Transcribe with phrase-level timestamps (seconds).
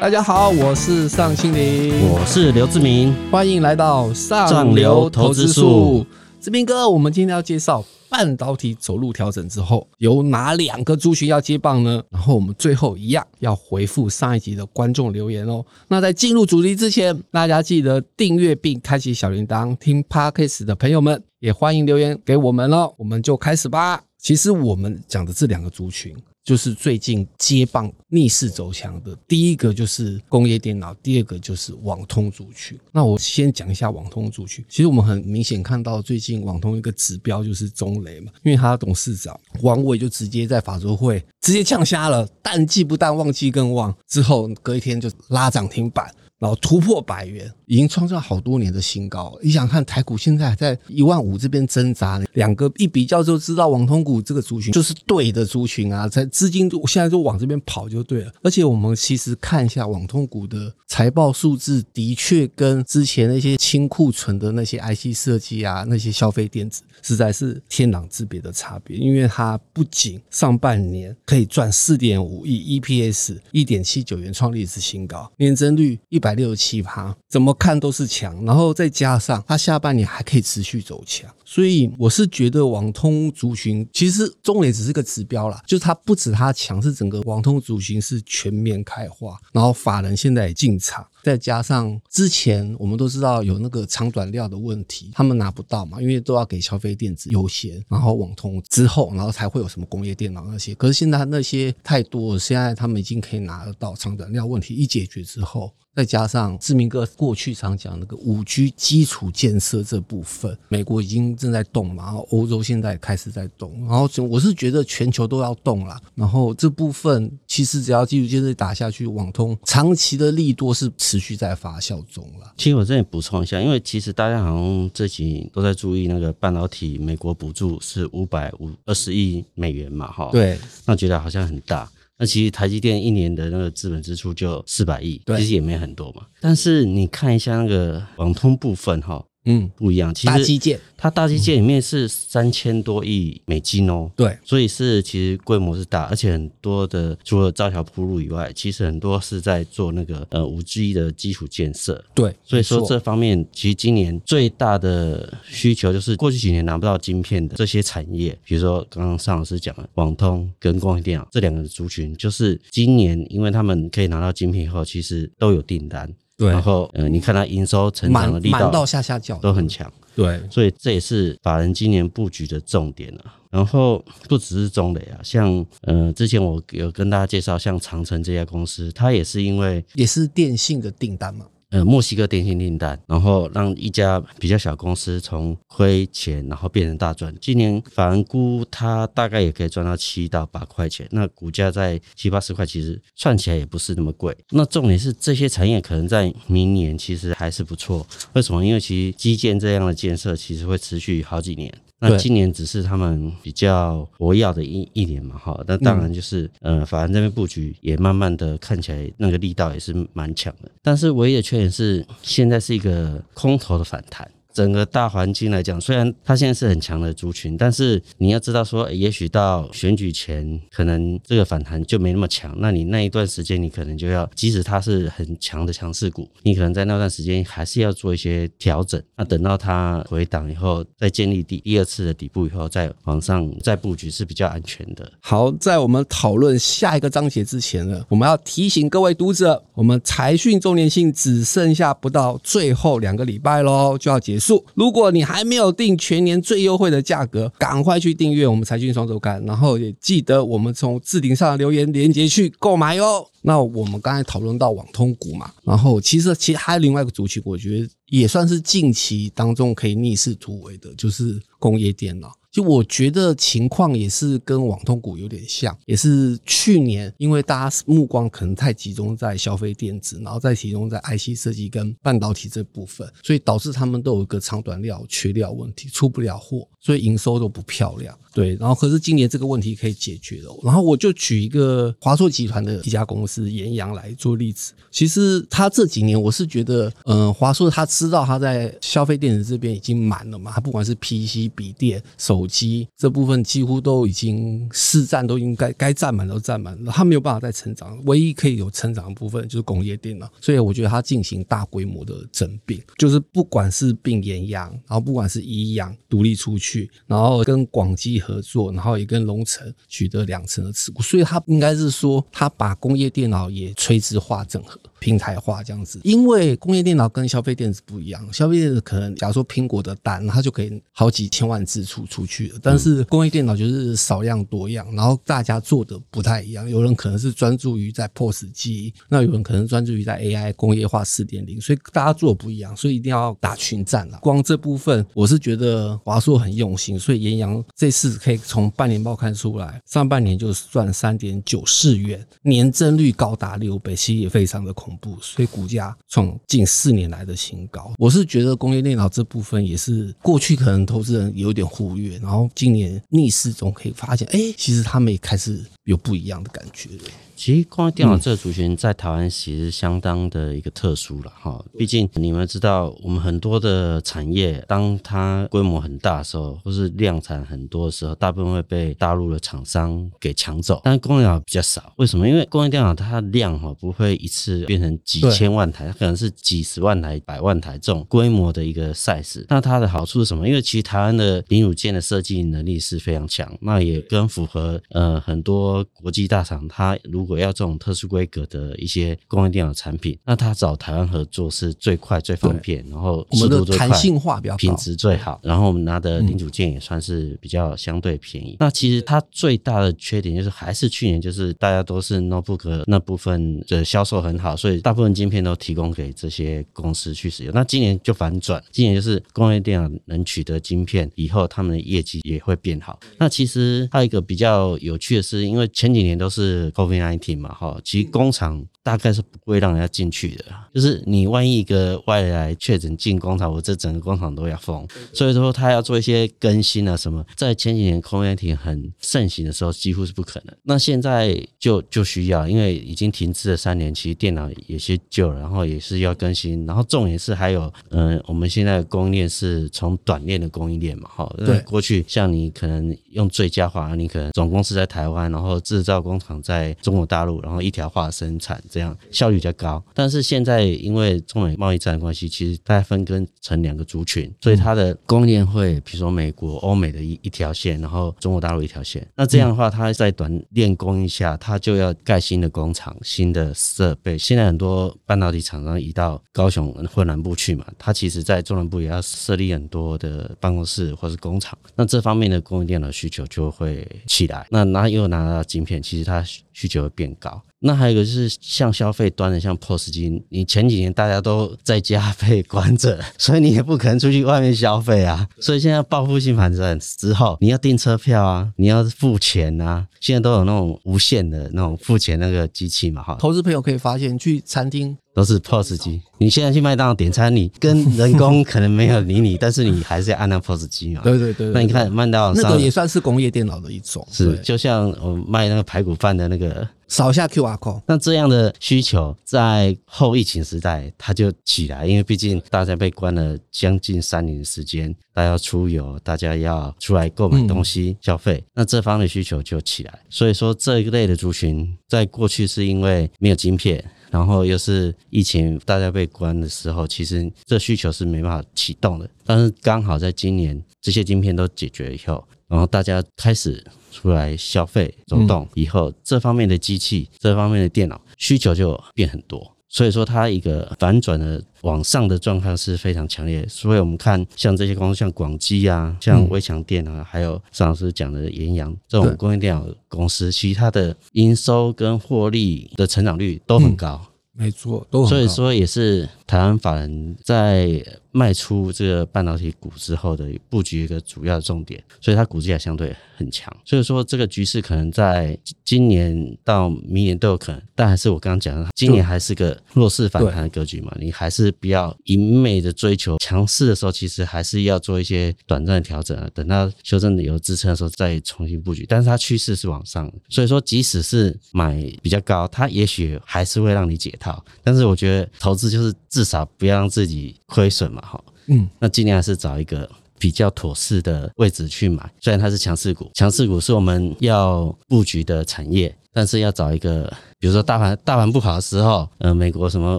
[0.00, 6.06] 大家好，我是尚青林，我是刘志明，欢迎来到上流投资术。
[6.40, 12.02] 志明哥，我们今天要介绍半导体走路调整之后，有哪两个族群要接棒呢？
[12.08, 15.62] 然后我们最后一样要回复上一集的观众留言哦。
[15.88, 22.90] 那在进入主题之前，大家记得订阅并开启小铃铛，听 Podcast 的朋友们也欢迎留言给我们哦。
[22.96, 24.02] 我们就开始吧。
[24.18, 26.16] 其实我们讲的这两个族群。
[26.50, 32.76] 就是最近接棒逆势走强的，第一个就是工业电脑，第二个就是网通族群。
[32.90, 34.64] 那我先讲一下网通族群。
[34.68, 43.96] 其实我们很明显看到，最近网通一个指标就是中雷嘛，因为他董事长王伟就直接在法租会直接呛瞎了，淡季不淡，旺季更旺。
[44.08, 46.12] 之后隔一天就拉涨停板。
[46.40, 49.38] 然后突破百元，已经创造好多年的新高。
[49.42, 58.32] 你想看台股现在在一万五这边挣扎，两个一比较就知道网通股这个族群就是对的族群啊，在资金现在就往这边跑就对了。
[58.42, 68.96] 而且我们其实看一下网通股的财报数字，的确跟之前那些清库存的那些 IC 设计啊，那些消费电子，实在是天壤之别的差别。
[68.96, 76.29] 因为它不仅上半年可以赚四点五亿，EPS 一点七九元创历史新高，年增率一百。
[76.30, 105.72] 百六七趴，怎么看都是强，然后再加上它下半年还可以持续走强，所以我是觉得网通族群其实中磊只是个指标啦，就是它不止它强，是整个网通族群是全面开花，然后法人现在也进场，再加上之前我们都知道有那个长短料的问题，他们拿不到嘛，因为都要给消费电子优先，然后网通之后，然后才会有什么工业电脑那些，可是现在那些太多了，现在他们已经可以拿得到长短料问题一解决之后。
[105.92, 116.00] 再加上志明哥过去常讲那个五 G 基础建设这部分，美国已经正在动嘛，然后欧洲现在也开始在动，然后我是觉得全球都要动啦。
[116.14, 122.54] 然后这部分其实只要基础建设打下去，网通长期的利多是持续在发酵中了。
[122.56, 131.90] 其实我这里补充一下，因为其实大家好像最近都在注意那个半导体，美国补助是五百五二十亿美元嘛，哈，对，那觉得好像很大。
[132.16, 136.22] 那其实台积电一年的那个资本支出就四百亿，其实也没很多嘛。
[136.40, 139.24] 但是你看一下那个网通部分哈。
[139.50, 140.14] 嗯，不一样。
[140.14, 144.10] 其实大基建，它大基建里面是三千多亿美金哦。
[144.14, 152.04] 对，所以是其实规模是大，而且很多的除了造桥铺路以外，其实很多是在做那个呃五 G 的基础建设。
[152.14, 166.12] 对，所以说这方面其实今年最大的需求就是过去几年拿不到晶片的这些产业，比如说刚刚尚老师讲的网通跟工业电脑这两个族群，就是今年因为他们可以拿到晶片以后，其实都有订单。
[166.40, 173.36] 对，然后，呃，你看它营收成长的力道到下下角都很强，对，所以这也是法人今年布局的重点啊。
[173.50, 181.44] 然后不只是中磊啊，像，呃，之前我有跟大家介绍，像长城这家公司，它也是因为也是电信的订单嘛。
[181.70, 187.32] 呃，墨西哥电信订单，然后让一家比较小公司从亏钱，然后变成大赚。
[187.40, 194.36] 今年法人估它大概也可以赚到七到八块钱，那股价在七八十块，其实算起来也不是那么贵。
[194.50, 198.04] 那重点是这些产业可能在明年其实还是不错。
[198.32, 198.66] 为什么？
[198.66, 201.72] 因为其实基建这样的建设其实会持续好几年。
[202.00, 214.28] 那今年只是他们比较活跃的一一年嘛，哈，那当然就是，呃，法兰这边布局也慢慢的看起来那个力道也是蛮强的，但是唯一的缺点是现在是一个空头的反弹。
[214.52, 222.54] 整个大环境来讲，虽然它现在是很强的族群，但是你要知道说，也许到选举前，可能这个反弹就没那么强。
[222.58, 229.00] 那你那一段时间，你可能就要，即使它是很强的强势股，你可能在那段时间还是要做一些调整。
[229.16, 235.10] 那等到它回档以后，再建立第第二次的底部以后，再往上再布局是比较安全的。
[235.20, 244.64] 好，在我们讨论下一个章节之前呢，我们要提醒各位读者，我们财讯周年庆只剩下不到最后两个礼拜喽，就要结数。
[244.74, 253.26] 如果你还没有订全年最优惠的价格，赶快去订阅我们财讯双周刊，然后也记得我们从置顶上的留言连接去购买哟。
[253.42, 262.32] 那我们刚才讨论到网通股嘛，然后其实其实还有另外一个主题，我觉得也算是近期当中可以逆势突围的，就是工业电脑。
[262.50, 278.16] 就我觉得情况也是跟网通股有点像，也是去年因为大家目光可能太集中在消费电子，然后再集中在 IC 设计跟半导体这部分，所以导致他们都有一个长短料缺料问题，出不了货，所以营收都不漂亮。
[278.32, 280.56] 对，然后可是今年这个问题可以解决了。
[280.62, 284.72] 然后我就举一个华硕集团的一家公司延阳来做例子。
[284.92, 298.02] 其实他这几年我是觉得，嗯，华硕他知道他在消费电子这边已经满了嘛，他不管是 PC、笔电、手手机这部分几乎都已经市占都应该该占满都占满了，它没有办法再成长。
[298.06, 314.80] 唯一可以有成长的部分就是工业电脑，所以我觉得它进行大规模的整并，就是不管是并研阳，然后不管是宜阳独立出去，然后跟广基合作，然后也跟龙城取得两成的持股，所以它应该是说它把工业电脑也垂直化整合。
[315.00, 334.18] 平台化这样子，因为工业电脑跟消费电子不一样，消费电子可能假如说苹果的单，它就可以好几千万支出出去了，但是工业电脑就是少量多样，然后大家做的不太一样，有人可能是专注于在 POS 机，那有人可能专注于在 AI 工业化四点零，所以大家做的不一样，所以一定要打群战了。
[334.20, 344.89] 光这部分，我是觉得华硕很用心，所以研阳这次可以从半年报看出来，上半年就赚三点九四元，年增率高达六倍，其实也非常的恐。
[344.90, 347.92] 恐怖，所以股价创近四年来的新高。
[347.96, 356.88] 我是觉得工业电脑这部分也是过去可能投资人有点忽略，然后今年逆势中可以发现，哎，其实他们也开始有不一样的感觉。
[357.34, 370.82] 其实工业电脑这个族群在台湾其实相当的一个特殊了哈，毕竟你们知道，我们很多的产业，当它规模很大的时候，或是量产很多的时候，大部分会被大陆的厂商给抢走。
[370.84, 372.28] 但是工业电脑比较少，为什么？
[372.28, 379.46] 因为工业电脑它的量哈不会一次变成几千万台，它可能是几十万台、百万台这种规模的一个 size。
[379.48, 380.46] 那它的好处是什么？
[380.46, 398.52] 因为其实台湾的零组件的设计能力是非常强，那也更符合呃很多国际大厂，它如果要这种特殊规格的一些工业电脑产品，那它找台湾合作是最快、最方便，然后速度最快，弹性化比较，品质最好，然后我们拿的零组件也算是比较相对便宜。
[398.52, 407.54] 嗯、那其实它最大的缺点就是还是去年就是大家都是 notebook 那部分的销售很好，所以大部分晶片都提供给这些公司去使用。
[407.54, 412.98] 那今年就反转，今年就是工业电脑能取得晶片以后，他们的业绩也会变好。
[413.18, 417.54] 那其实还有一个比较有趣的是，因为前几年都是 COVID-19 嘛。
[417.54, 420.44] 哈，其实工厂大概是不会让人家进去的，
[420.74, 424.86] 就是你万一一个外来确诊进工厂，我这整个工厂都要封。
[425.12, 430.54] 所以说他要做一些更新啊什么，在前几年 COVID 很盛行的时候，几乎是不可能。
[430.62, 436.64] 那现在就就需要，因为已经停滞了三年，其实电脑有些旧了，然后也是要更新。
[436.66, 449.82] 然后重点是还有，嗯、呃，我们现在的供应链是从短链的供应链嘛，哈，对，过去像你可能用最佳化，你可能总公司在台湾，然后制造工厂在中国大陆，然后一条化生产，这样效率比较高。
[449.94, 459.06] 但是现在因为中美贸易战关系，其实大概分割成两个族群，所以它的供应链会，比如说美国、欧美的一一条线，然后中国大陆一条线。
[459.16, 464.18] 那这样的话，它在短链供应下，它就要盖新的工厂、新的设备。
[464.18, 471.58] 现在很多半导体厂商移到高雄或南部去嘛，它其实在中南部也要设立很多的办公室或是工厂。
[471.74, 474.46] 那这方面的工业电脑需求就会起来。
[474.50, 476.22] 那拿又拿到晶片，其实它
[476.52, 477.42] 需求会变高。
[477.62, 485.28] 那还有一个就是像消费端的，像 POS 机，你前几年大家都在家被关着， 所以你也不可能出去外面消费啊。
[485.38, 493.16] 所以现在报复性反转之后，你要订车票啊，你要付钱啊，现在都有那种无线的那种付钱那个机器嘛，哈。
[493.20, 496.00] 投资朋友可以发现，去餐厅都是 POS 机。
[496.16, 501.02] 你现在去麦当劳点餐，你跟人工可能没有理你，但是你还是要按那 POS 机嘛。
[501.04, 501.52] 对对对，对。
[501.52, 506.66] 那你看麦当劳那个也算是工业电脑的一种，是就像我卖那个排骨饭的那个。
[506.90, 520.00] 扫一下 QR code，那这样的需求在后疫情时代它就起来，因为毕竟大家被关了将近三年的时间，大家要出游，大家要出来购买东西消费，那这方的需求就起来。
[520.10, 529.08] 所以说这一类的族群，在过去是因为没有晶片，然后又是疫情大家被关的时候，其实这需求是没办法启动的。
[529.24, 533.64] 但是刚好在今年这些晶片都解决以后，然后大家开始。
[533.92, 543.44] 出来消费走动以后，这方面的机器、这方面的电脑需求就变很多，所以说它一个反转的往上的状况是非常强烈。
[543.48, 554.00] 所以我们看像这些公司，像广基啊，像微强电啊，还有尚老师讲的研阳这种工业电脑公司，其他的营收跟获利的成长率都很高。
[554.32, 557.84] 没错，都所以说也是台湾法人在。
[558.12, 563.56] 卖出这个半导体股之后的布局一个主要的重点，所以它股价相对很强。
[563.64, 570.92] 所以说这个局势可能在今年到明年都有可能，但还是我刚刚讲的，今年还是个弱势反弹的格局嘛。
[570.98, 576.28] 你还是不要一味的追求强势的时候，其实还是要做一些短暂的调整啊。
[576.34, 578.84] 等到修正有支撑的时候再重新布局。
[578.88, 584.44] 但是它趋势是往上，所以说即使是买比较高，它也许还是会让你解套。
[584.64, 588.02] 但是我觉得投资就是自至少不要让自己亏损嘛。
[588.02, 592.12] 哈，嗯，那尽量还是找一个比较妥适的位置去买。
[592.20, 599.98] 虽然它是强势股，强势股是我们要布局的产业，但是要找一个，比如说大盘大盘不好的时候，呃，美国什么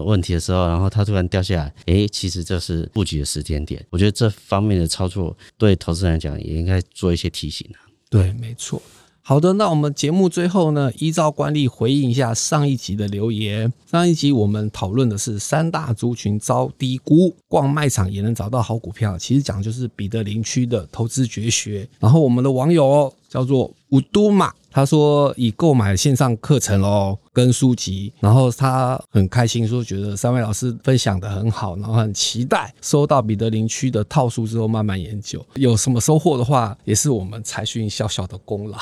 [0.00, 3.84] 问题的时候，然后它突然掉下来，诶，其实这是布局的时间点。
[3.90, 7.82] 我觉得这方面的操作对投资人来讲也应该做一些提醒啊。
[8.08, 8.80] 对，没错。
[9.24, 13.72] 好的，那我们节目最后呢，依照惯例回应一下上一集的留言。
[13.88, 19.16] 上一集我们讨论的是三大族群遭低估，逛卖场也能找到好股票。
[19.16, 21.88] 其实讲就是彼得林区的投资绝学。
[22.00, 24.52] 然后我们的网友，叫做五都嘛。
[24.74, 38.78] 他说已购买线上课程哦，跟书籍，然后他很开心，说觉得三位老师分享的很好，然后很期待收到彼得林区的套书之后慢慢研究，有什么收获的话，也是我们财讯小小的功劳。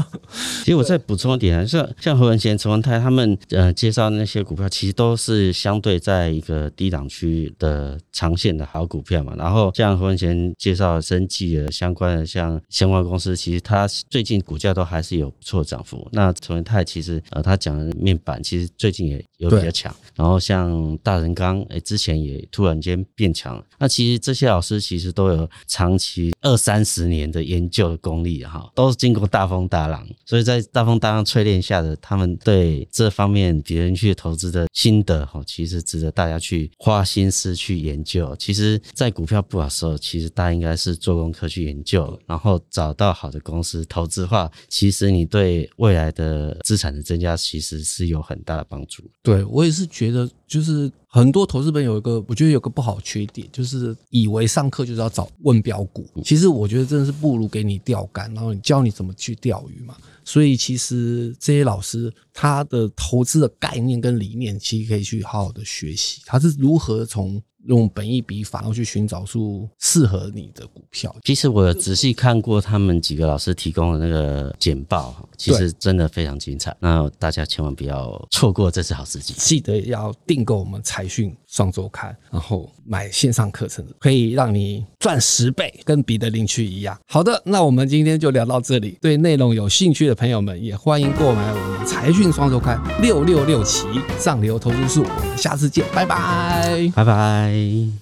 [0.64, 9.34] 其实我再补充一点，像像何文贤、陈文泰他们呃介绍那些股票，其实都是相对在一个低档区的长线的好股票嘛。
[9.36, 15.26] 然后像何文贤介绍生技的相关的像相关公司，其实他最近股价都还是有。
[15.36, 16.08] 不错的涨幅。
[16.12, 19.94] 那陈文泰其实呃，他讲的面板其实最近也有比较强。
[20.14, 23.62] 然后像大仁钢，哎，之前也突然间变强。
[23.78, 30.06] 那其实这些老师其实都有长期二三十年的研究的功力哈，都是经过大风大浪。
[30.24, 38.34] 所以在大风大浪淬炼下的，他们对这方面别人去投资的心得哈，其实值得大家去花心思去研究。
[38.38, 45.06] 其实，在股票不好的时候，其实大家应该是做功课去研究，然后找到好的公司投资的话，其实。
[45.16, 49.02] 你对未来的资产的增加其实是有很大的帮助。
[49.22, 56.04] 对，我也是觉得，就是很多投资本有一个，我觉得有个不好缺点，就是以为上课就是要找问标股。
[56.22, 59.96] 其实我觉得真的是不如给你钓竿，然后你教你怎么去钓鱼嘛。
[60.22, 67.42] 所以其实这些老师他的投资的概念跟理念，其实可以去好好的学习，他是如何从。
[67.66, 71.14] 用本益比法，然后去寻找出适合你的股票。
[71.24, 76.76] 其实我有仔细看过他们几个老师提供的那个简报，其实真的非常精彩。
[76.80, 86.94] 那大家千万不要错过这次好时机，记得要订购我们财讯双周刊，然后买线上课程，可以让你赚十倍，跟彼得林区一样。
[87.08, 88.98] 好的，那我们今天就聊到这里。
[89.00, 93.86] 对内容有兴趣的朋友们，也欢迎购买我们财讯双周刊六六六期
[94.18, 95.02] 上流投资术。
[95.02, 97.96] 我们下次见，拜拜，拜拜。